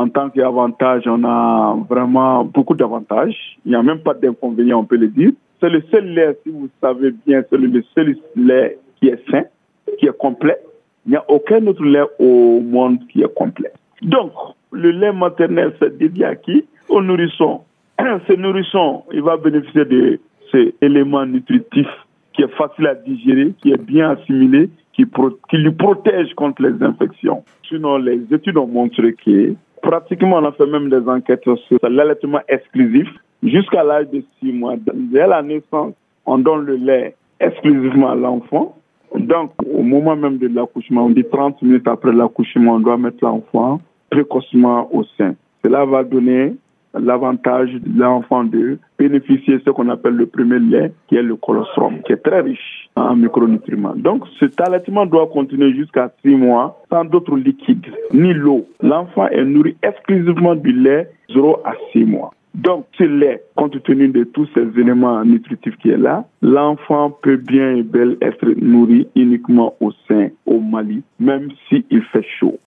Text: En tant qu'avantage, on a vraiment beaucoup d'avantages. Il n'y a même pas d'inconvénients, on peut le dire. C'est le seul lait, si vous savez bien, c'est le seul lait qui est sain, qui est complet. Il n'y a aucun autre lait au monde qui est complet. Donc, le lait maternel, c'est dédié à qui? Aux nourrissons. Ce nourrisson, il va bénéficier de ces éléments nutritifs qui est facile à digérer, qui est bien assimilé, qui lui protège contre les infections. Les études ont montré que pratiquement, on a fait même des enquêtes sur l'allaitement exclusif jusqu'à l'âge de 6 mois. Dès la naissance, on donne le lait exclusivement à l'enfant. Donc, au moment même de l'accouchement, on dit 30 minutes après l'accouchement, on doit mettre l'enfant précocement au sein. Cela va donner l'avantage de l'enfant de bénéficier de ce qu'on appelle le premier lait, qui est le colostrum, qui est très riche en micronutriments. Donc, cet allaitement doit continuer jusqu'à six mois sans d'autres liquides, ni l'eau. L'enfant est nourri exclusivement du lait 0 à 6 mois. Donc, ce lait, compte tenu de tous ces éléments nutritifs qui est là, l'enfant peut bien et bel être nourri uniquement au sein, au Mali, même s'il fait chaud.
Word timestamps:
En 0.00 0.08
tant 0.08 0.30
qu'avantage, 0.30 1.02
on 1.04 1.22
a 1.24 1.76
vraiment 1.86 2.42
beaucoup 2.42 2.74
d'avantages. 2.74 3.36
Il 3.66 3.72
n'y 3.72 3.76
a 3.76 3.82
même 3.82 3.98
pas 3.98 4.14
d'inconvénients, 4.14 4.78
on 4.78 4.84
peut 4.86 4.96
le 4.96 5.08
dire. 5.08 5.32
C'est 5.60 5.68
le 5.68 5.82
seul 5.90 6.06
lait, 6.14 6.38
si 6.42 6.50
vous 6.50 6.70
savez 6.80 7.12
bien, 7.26 7.42
c'est 7.50 7.58
le 7.58 7.82
seul 7.94 8.16
lait 8.34 8.78
qui 8.96 9.08
est 9.08 9.22
sain, 9.30 9.42
qui 9.98 10.06
est 10.06 10.16
complet. 10.16 10.56
Il 11.04 11.10
n'y 11.10 11.18
a 11.18 11.24
aucun 11.28 11.66
autre 11.66 11.84
lait 11.84 12.06
au 12.18 12.60
monde 12.60 13.00
qui 13.12 13.20
est 13.20 13.34
complet. 13.34 13.72
Donc, 14.00 14.32
le 14.72 14.90
lait 14.90 15.12
maternel, 15.12 15.74
c'est 15.78 15.98
dédié 15.98 16.24
à 16.24 16.34
qui? 16.34 16.64
Aux 16.88 17.02
nourrissons. 17.02 17.60
Ce 18.00 18.32
nourrisson, 18.32 19.02
il 19.12 19.20
va 19.20 19.36
bénéficier 19.36 19.84
de 19.84 20.18
ces 20.50 20.74
éléments 20.80 21.26
nutritifs 21.26 22.06
qui 22.32 22.40
est 22.40 22.56
facile 22.56 22.86
à 22.86 22.94
digérer, 22.94 23.52
qui 23.60 23.70
est 23.70 23.82
bien 23.82 24.12
assimilé, 24.12 24.70
qui 24.94 25.04
lui 25.58 25.72
protège 25.72 26.32
contre 26.36 26.62
les 26.62 26.82
infections. 26.82 27.44
Les 27.72 28.20
études 28.32 28.56
ont 28.56 28.66
montré 28.66 29.14
que 29.14 29.54
pratiquement, 29.82 30.38
on 30.38 30.44
a 30.44 30.52
fait 30.52 30.66
même 30.66 30.90
des 30.90 31.08
enquêtes 31.08 31.44
sur 31.44 31.78
l'allaitement 31.82 32.40
exclusif 32.48 33.08
jusqu'à 33.42 33.84
l'âge 33.84 34.08
de 34.10 34.22
6 34.40 34.52
mois. 34.52 34.74
Dès 34.92 35.26
la 35.26 35.42
naissance, 35.42 35.94
on 36.26 36.38
donne 36.38 36.64
le 36.64 36.76
lait 36.76 37.14
exclusivement 37.38 38.10
à 38.10 38.14
l'enfant. 38.14 38.76
Donc, 39.16 39.52
au 39.66 39.82
moment 39.82 40.16
même 40.16 40.38
de 40.38 40.48
l'accouchement, 40.48 41.06
on 41.06 41.10
dit 41.10 41.24
30 41.24 41.62
minutes 41.62 41.88
après 41.88 42.12
l'accouchement, 42.12 42.74
on 42.74 42.80
doit 42.80 42.96
mettre 42.96 43.24
l'enfant 43.24 43.80
précocement 44.10 44.88
au 44.92 45.04
sein. 45.16 45.34
Cela 45.64 45.84
va 45.84 46.04
donner 46.04 46.54
l'avantage 47.00 47.72
de 47.72 48.00
l'enfant 48.00 48.44
de 48.44 48.78
bénéficier 48.98 49.58
de 49.58 49.62
ce 49.64 49.70
qu'on 49.70 49.88
appelle 49.88 50.14
le 50.14 50.26
premier 50.26 50.58
lait, 50.58 50.92
qui 51.08 51.16
est 51.16 51.22
le 51.22 51.36
colostrum, 51.36 52.02
qui 52.02 52.12
est 52.12 52.22
très 52.22 52.40
riche 52.40 52.88
en 52.96 53.16
micronutriments. 53.16 53.94
Donc, 53.96 54.24
cet 54.38 54.60
allaitement 54.60 55.06
doit 55.06 55.28
continuer 55.28 55.72
jusqu'à 55.74 56.12
six 56.22 56.34
mois 56.34 56.80
sans 56.90 57.04
d'autres 57.04 57.36
liquides, 57.36 57.86
ni 58.12 58.32
l'eau. 58.34 58.66
L'enfant 58.82 59.28
est 59.28 59.44
nourri 59.44 59.76
exclusivement 59.82 60.54
du 60.54 60.72
lait 60.72 61.10
0 61.32 61.60
à 61.64 61.74
6 61.92 62.04
mois. 62.04 62.32
Donc, 62.54 62.86
ce 62.98 63.04
lait, 63.04 63.44
compte 63.54 63.80
tenu 63.84 64.08
de 64.08 64.24
tous 64.24 64.48
ces 64.54 64.66
éléments 64.80 65.24
nutritifs 65.24 65.76
qui 65.76 65.90
est 65.90 65.96
là, 65.96 66.24
l'enfant 66.42 67.10
peut 67.10 67.36
bien 67.36 67.76
et 67.76 67.82
bel 67.82 68.16
être 68.20 68.44
nourri 68.60 69.06
uniquement 69.14 69.76
au 69.80 69.92
sein, 70.08 70.30
au 70.46 70.58
Mali, 70.58 71.02
même 71.20 71.48
s'il 71.68 72.02
fait 72.12 72.26
chaud. 72.40 72.58